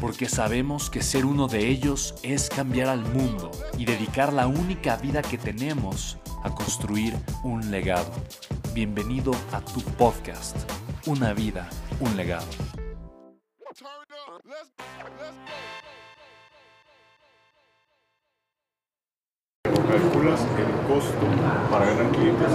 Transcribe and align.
porque 0.00 0.28
sabemos 0.28 0.90
que 0.90 1.02
ser 1.02 1.24
uno 1.24 1.48
de 1.48 1.68
ellos 1.68 2.14
es 2.22 2.48
cambiar 2.48 2.88
al 2.88 3.00
mundo 3.00 3.50
y 3.78 3.84
dedicar 3.84 4.32
la 4.32 4.46
única 4.46 4.96
vida 4.96 5.22
que 5.22 5.38
tenemos 5.38 6.18
a 6.42 6.54
construir 6.54 7.14
un 7.42 7.70
legado. 7.70 8.12
Bienvenido 8.74 9.32
a 9.52 9.60
tu 9.60 9.80
podcast, 9.80 10.56
Una 11.06 11.32
vida, 11.32 11.68
un 12.00 12.16
legado. 12.16 12.46
calculas 19.86 20.40
el 20.58 20.92
costo 20.92 21.26
para 21.70 21.86
ganar 21.86 22.10
clientes 22.10 22.48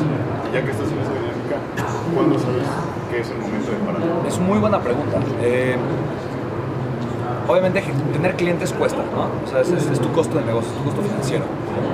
y 0.49 0.53
ya 0.53 0.63
que 0.65 0.71
estás 0.71 0.91
en 0.91 0.99
esa 0.99 1.13
dinámica, 1.13 1.57
¿cuándo 2.13 2.37
sabes 2.37 2.67
que 3.09 3.19
es 3.19 3.29
el 3.29 3.37
momento 3.37 3.71
de 3.71 3.77
parar? 3.77 4.27
Es 4.27 4.37
muy 4.37 4.59
buena 4.59 4.81
pregunta. 4.81 5.17
Eh, 5.41 5.77
obviamente 7.47 7.83
tener 8.13 8.35
clientes 8.35 8.73
cuesta, 8.73 8.99
¿no? 9.13 9.29
O 9.45 9.49
sea, 9.49 9.61
es, 9.61 9.99
tu 9.99 10.11
costo 10.11 10.37
de 10.37 10.45
negocio, 10.45 10.69
es 10.71 10.77
tu 10.77 10.83
costo 10.83 11.01
financiero. 11.01 11.45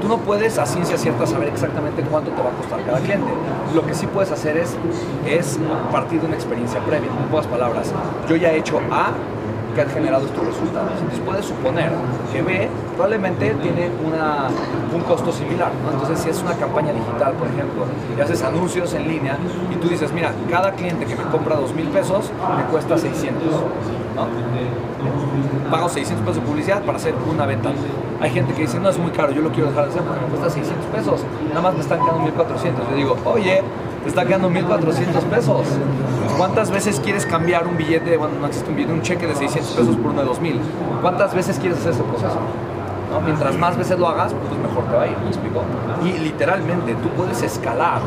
Tú 0.02 0.08
no 0.08 0.18
puedes 0.18 0.58
a 0.58 0.66
ciencia 0.66 0.98
cierta 0.98 1.26
saber 1.26 1.50
exactamente 1.50 2.02
cuánto 2.04 2.32
te 2.32 2.42
va 2.42 2.50
a 2.50 2.54
costar 2.54 2.84
cada 2.86 3.00
cliente. 3.00 3.32
Lo 3.74 3.86
que 3.86 3.94
sí 3.94 4.08
puedes 4.08 4.32
hacer 4.32 4.58
es, 4.58 4.76
es 5.26 5.60
partir 5.92 6.22
de 6.22 6.28
una 6.28 6.36
experiencia 6.36 6.80
previa. 6.82 7.10
En 7.10 7.30
pocas 7.30 7.48
palabras, 7.48 7.92
yo 8.30 8.36
ya 8.36 8.52
he 8.52 8.58
hecho 8.58 8.80
A 8.92 9.12
que 9.78 9.82
ha 9.82 9.86
generado 9.90 10.26
estos 10.26 10.46
resultados. 10.46 10.92
Entonces 10.98 11.20
puedes 11.24 11.46
suponer 11.46 11.92
que 12.34 12.42
B 12.42 12.68
probablemente 12.96 13.54
tiene 13.62 13.92
una, 14.06 14.50
un 14.94 15.02
costo 15.02 15.32
similar. 15.32 15.72
¿no? 15.84 15.92
Entonces 15.92 16.20
si 16.20 16.30
es 16.30 16.42
una 16.42 16.54
campaña 16.54 16.92
digital, 16.92 17.34
por 17.34 17.48
ejemplo, 17.48 17.86
y 18.18 18.20
haces 18.20 18.42
anuncios 18.44 18.94
en 18.96 19.08
línea 19.08 19.38
y 19.72 19.76
tú 19.76 19.88
dices, 19.88 20.12
mira, 20.12 20.34
cada 20.50 20.72
cliente 20.72 21.06
que 21.06 21.16
me 21.16 21.24
compra 21.26 21.56
dos 21.56 21.74
mil 21.74 21.88
pesos 21.90 22.32
me 22.58 22.64
cuesta 22.64 22.98
600. 22.98 23.44
¿No? 24.18 25.72
Pago 25.72 25.90
600 25.90 26.26
pesos 26.26 26.42
de 26.42 26.48
publicidad 26.48 26.84
para 26.84 26.98
hacer 26.98 27.14
una 27.30 27.46
venta. 27.46 27.72
Hay 28.20 28.32
gente 28.32 28.54
que 28.54 28.62
dice, 28.62 28.80
no, 28.80 28.90
es 28.90 28.98
muy 28.98 29.12
caro, 29.12 29.32
yo 29.32 29.42
lo 29.42 29.52
quiero 29.52 29.70
dejar 29.70 29.86
de 29.86 29.92
hacer 29.92 30.02
porque 30.02 30.22
me 30.22 30.28
cuesta 30.28 30.50
600 30.50 30.86
pesos, 30.88 31.22
nada 31.50 31.62
más 31.62 31.74
me 31.76 31.82
están 31.82 32.00
quedando 32.00 32.24
1400. 32.24 32.90
Yo 32.90 32.96
digo, 32.96 33.18
oye, 33.26 33.62
te 34.04 34.10
está 34.10 34.26
quedando 34.26 34.50
1400 34.50 35.24
pesos. 35.26 35.68
¿Cuántas 36.38 36.72
veces 36.72 37.00
quieres 37.00 37.26
cambiar 37.26 37.68
un 37.68 37.78
billete, 37.78 38.18
bueno, 38.18 38.36
no 38.40 38.48
existe 38.48 38.70
un 38.70 38.76
billete, 38.76 38.94
un 38.94 39.02
cheque 39.02 39.28
de 39.28 39.36
600 39.36 39.72
pesos 39.74 39.96
por 39.98 40.12
uno 40.12 40.22
de 40.22 40.28
2000? 40.28 40.60
¿Cuántas 41.02 41.34
veces 41.34 41.60
quieres 41.60 41.80
hacer 41.80 41.94
ese 41.94 42.04
proceso? 42.04 42.40
Mientras 43.24 43.58
más 43.58 43.78
veces 43.78 43.98
lo 44.00 44.08
hagas, 44.08 44.34
pues 44.34 44.60
mejor 44.60 44.84
te 44.86 44.96
va 44.96 45.04
a 45.04 45.08
ir, 45.08 45.18
¿me 45.20 45.28
explico? 45.28 45.64
Y 46.04 46.20
literalmente 46.20 46.94
tú 46.96 47.10
puedes 47.10 47.42
escalar 47.42 48.02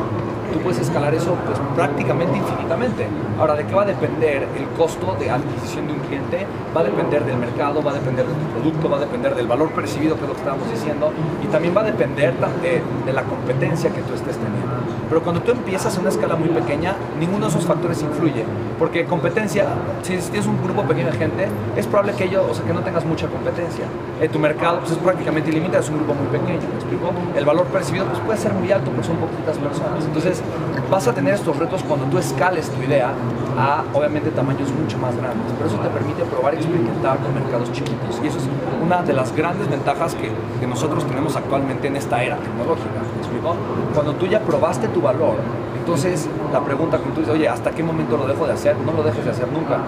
tú 0.52 0.58
puedes 0.60 0.80
escalar 0.80 1.14
eso 1.14 1.36
pues, 1.46 1.58
prácticamente 1.74 2.36
infinitamente. 2.36 3.06
Ahora, 3.38 3.54
¿de 3.54 3.64
qué 3.64 3.74
va 3.74 3.82
a 3.82 3.86
depender 3.86 4.46
el 4.56 4.66
costo 4.76 5.16
de 5.18 5.30
adquisición 5.30 5.86
de 5.86 5.94
un 5.94 6.00
cliente? 6.00 6.46
Va 6.76 6.82
a 6.82 6.84
depender 6.84 7.24
del 7.24 7.36
mercado, 7.38 7.82
va 7.82 7.92
a 7.92 7.94
depender 7.94 8.26
de 8.26 8.34
tu 8.34 8.60
producto, 8.60 8.90
va 8.90 8.98
a 8.98 9.00
depender 9.00 9.34
del 9.34 9.46
valor 9.46 9.70
percibido, 9.70 10.16
que 10.16 10.22
es 10.22 10.28
lo 10.28 10.34
que 10.34 10.40
estábamos 10.40 10.70
diciendo, 10.70 11.12
y 11.42 11.46
también 11.46 11.74
va 11.76 11.80
a 11.80 11.84
depender 11.84 12.34
de, 12.34 12.82
de 13.06 13.12
la 13.12 13.22
competencia 13.22 13.90
que 13.90 14.02
tú 14.02 14.14
estés 14.14 14.36
teniendo. 14.36 14.68
Pero 15.08 15.22
cuando 15.22 15.42
tú 15.42 15.52
empiezas 15.52 15.96
a 15.96 16.00
una 16.00 16.10
escala 16.10 16.36
muy 16.36 16.48
pequeña, 16.50 16.94
ninguno 17.18 17.46
de 17.46 17.50
esos 17.50 17.66
factores 17.66 18.02
influye, 18.02 18.44
porque 18.78 19.06
competencia, 19.06 19.66
si 20.02 20.16
tienes 20.18 20.46
un 20.46 20.62
grupo 20.62 20.82
pequeño 20.82 21.10
de 21.10 21.18
gente, 21.18 21.48
es 21.76 21.86
probable 21.86 22.12
que 22.12 22.24
ello, 22.24 22.46
o 22.48 22.54
sea, 22.54 22.64
que 22.64 22.72
no 22.72 22.80
tengas 22.80 23.04
mucha 23.04 23.26
competencia. 23.26 23.86
Eh, 24.20 24.28
tu 24.28 24.38
mercado 24.38 24.80
pues, 24.90 24.98
es 24.98 25.04
prácticamente 25.04 25.50
ilimitado, 25.50 25.82
es 25.82 25.88
un 25.88 25.96
grupo 25.98 26.14
muy 26.14 26.26
pequeño, 26.26 26.58
¿me 26.68 26.74
explico? 26.74 27.12
El 27.36 27.44
valor 27.44 27.66
percibido 27.66 28.06
pues, 28.06 28.18
puede 28.20 28.38
ser 28.38 28.52
muy 28.54 28.70
alto, 28.72 28.90
porque 28.90 29.06
son 29.06 29.16
poquitas 29.16 29.56
personas. 29.58 30.04
Entonces, 30.04 30.42
vas 30.90 31.06
a 31.06 31.14
tener 31.14 31.34
estos 31.34 31.56
retos 31.56 31.82
cuando 31.84 32.06
tú 32.06 32.18
escales 32.18 32.68
tu 32.70 32.82
idea 32.82 33.12
a 33.56 33.84
obviamente 33.94 34.30
tamaños 34.30 34.70
mucho 34.72 34.98
más 34.98 35.16
grandes, 35.16 35.52
pero 35.56 35.68
eso 35.68 35.78
te 35.78 35.88
permite 35.88 36.24
probar 36.24 36.54
y 36.54 36.56
experimentar 36.58 37.18
con 37.18 37.34
mercados 37.34 37.70
chiquitos 37.72 38.20
y 38.22 38.26
eso 38.26 38.38
es 38.38 38.44
una 38.82 39.02
de 39.02 39.12
las 39.12 39.34
grandes 39.34 39.68
ventajas 39.68 40.14
que, 40.14 40.30
que 40.58 40.66
nosotros 40.66 41.06
tenemos 41.06 41.36
actualmente 41.36 41.88
en 41.88 41.96
esta 41.96 42.22
era 42.22 42.36
tecnológica. 42.36 43.00
¿Me 43.14 43.20
explico? 43.20 43.54
Cuando 43.94 44.14
tú 44.14 44.26
ya 44.26 44.40
probaste 44.40 44.88
tu 44.88 45.00
valor, 45.00 45.36
entonces 45.78 46.28
la 46.52 46.60
pregunta 46.60 46.98
que 46.98 47.10
tú 47.10 47.20
dices, 47.20 47.34
oye, 47.34 47.48
¿hasta 47.48 47.70
qué 47.70 47.82
momento 47.82 48.16
lo 48.16 48.26
dejo 48.26 48.46
de 48.46 48.52
hacer? 48.52 48.76
No 48.78 48.92
lo 48.92 49.02
dejes 49.02 49.24
de 49.24 49.30
hacer 49.30 49.48
nunca. 49.52 49.78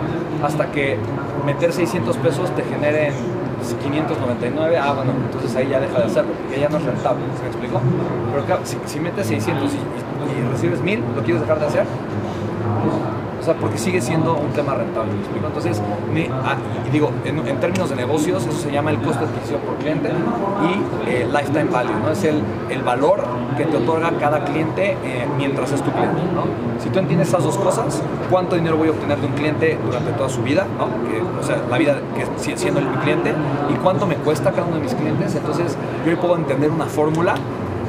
Hasta 0.42 0.70
que 0.70 0.98
meter 1.46 1.72
600 1.72 2.16
pesos 2.18 2.50
te 2.54 2.62
generen 2.62 3.12
599, 3.62 4.76
ah, 4.78 4.92
bueno, 4.92 5.12
entonces 5.24 5.54
ahí 5.56 5.68
ya 5.68 5.80
deja 5.80 5.98
de 5.98 6.04
hacerlo, 6.04 6.32
porque 6.32 6.60
ya 6.60 6.68
no 6.68 6.78
es 6.78 6.84
rentable, 6.84 7.22
¿se 7.36 7.42
me 7.42 7.48
explicó? 7.48 7.80
Pero 8.32 8.44
claro, 8.44 8.62
si, 8.64 9.00
metes 9.00 9.26
600 9.26 9.72
y, 9.72 9.76
y 9.76 10.48
recibes 10.50 10.80
1000, 10.80 11.00
¿lo 11.16 11.22
quieres 11.22 11.40
dejar 11.42 11.60
de 11.60 11.66
hacer? 11.66 11.86
O 13.42 13.44
sea, 13.44 13.54
porque 13.54 13.76
sigue 13.76 14.00
siendo 14.00 14.36
un 14.36 14.52
tema 14.52 14.74
rentable, 14.74 15.12
¿me 15.12 15.18
explico? 15.18 15.48
Entonces, 15.48 15.82
ah, 16.44 16.54
digo, 16.92 17.10
en, 17.24 17.42
términos 17.58 17.90
de 17.90 17.96
negocios, 17.96 18.46
eso 18.46 18.56
se 18.56 18.70
llama 18.70 18.92
el 18.92 18.98
costo 18.98 19.18
de 19.18 19.32
adquisición 19.32 19.60
por 19.62 19.74
cliente 19.78 20.10
y 20.10 21.10
eh, 21.10 21.26
lifetime 21.26 21.64
value, 21.64 21.92
¿no? 22.04 22.12
Es 22.12 22.22
el, 22.22 22.40
el, 22.70 22.82
valor 22.82 23.24
que 23.56 23.64
te 23.64 23.76
otorga 23.78 24.12
cada 24.20 24.44
cliente 24.44 24.96
eh, 25.02 25.26
mientras 25.36 25.72
es 25.72 25.82
tu 25.82 25.90
cliente, 25.90 26.22
¿no? 26.32 26.44
Si 26.80 26.88
tú 26.90 27.00
entiendes 27.00 27.28
esas 27.28 27.42
dos 27.42 27.58
cosas, 27.58 28.00
¿cuánto 28.30 28.54
dinero 28.54 28.76
voy 28.76 28.88
a 28.88 28.90
obtener 28.92 29.18
de 29.18 29.26
un 29.26 29.32
cliente 29.32 29.76
durante 29.84 30.12
toda 30.12 30.28
su 30.28 30.42
vida, 30.42 30.64
¿no? 30.78 30.86
Que, 31.10 31.20
o 31.20 31.42
sea, 31.42 31.60
la 31.68 31.78
vida 31.78 32.00
que 32.14 32.56
siendo 32.56 32.80
mi 32.80 32.96
cliente 32.98 33.34
y 33.70 33.74
cuánto 33.74 34.06
me 34.06 34.14
cuesta 34.14 34.52
cada 34.52 34.66
uno 34.68 34.76
de 34.76 34.82
mis 34.82 34.94
clientes, 34.94 35.34
entonces 35.34 35.76
yo 36.06 36.16
puedo 36.20 36.36
entender 36.36 36.70
una 36.70 36.86
fórmula 36.86 37.34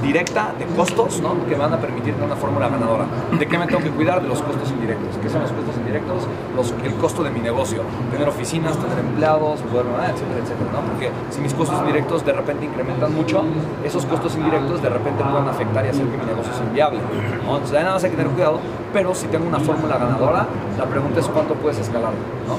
directa 0.04 0.54
de 0.60 0.66
costos 0.66 1.22
¿no? 1.22 1.46
que 1.48 1.56
van 1.56 1.74
a 1.74 1.80
permitir 1.80 2.14
una 2.24 2.36
fórmula 2.36 2.68
ganadora. 2.68 3.06
¿De 3.40 3.48
qué 3.48 3.58
me 3.58 3.66
tengo 3.66 3.82
que 3.82 3.90
cuidar? 3.90 4.22
De 4.22 4.28
los 4.28 4.42
costos 4.42 4.70
indirectos. 4.70 5.18
¿Qué 5.22 5.30
son 5.30 5.42
los 5.42 5.52
costos 5.52 5.76
indirectos? 5.78 6.28
Los, 6.56 6.74
el 6.84 6.94
costo 6.96 7.24
de 7.24 7.32
mi 7.32 7.40
negocio. 7.40 7.82
Tener 8.12 8.28
oficinas, 8.28 8.78
tener 8.78 9.00
empleados, 9.00 9.62
poder, 9.62 9.86
etcétera, 9.86 10.40
etcétera. 10.44 10.72
¿no? 10.74 10.82
Porque 10.92 11.10
si 11.32 11.42
mis 11.42 11.54
costos 11.54 11.80
indirectos 11.80 12.26
de 12.26 12.34
repente 12.34 12.66
incrementan 12.66 13.16
mucho, 13.16 13.44
esos 13.84 14.06
costos 14.06 14.36
indirectos 14.36 14.82
de 14.82 14.90
repente 14.90 15.24
pueden 15.24 15.48
afectar 15.48 15.86
y 15.86 15.90
hacer 15.90 16.06
que 16.06 16.18
mi 16.18 16.26
negocio 16.26 16.54
sea 16.54 16.66
inviable. 16.66 17.00
¿no? 17.46 17.56
Entonces, 17.56 17.80
nada 17.80 17.94
más 17.94 18.04
hay 18.04 18.12
que 18.12 18.18
tener 18.18 18.32
cuidado, 18.32 18.60
pero 18.92 19.16
si 19.16 19.28
tengo 19.28 19.48
una 19.48 19.60
fórmula 19.60 19.98
ganadora, 19.98 20.46
la 20.78 20.86
pregunta 20.86 21.20
es 21.20 21.28
cuánto 21.28 21.54
puedes 21.56 21.80
escalar. 21.80 22.12
¿no? 22.48 22.58